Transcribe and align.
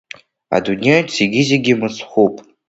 Адунеиаҿ 0.55 1.07
зегьы-зегьы 1.17 1.73
мыцхәуп… 1.79 2.35